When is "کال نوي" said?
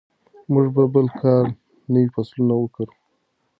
1.19-2.07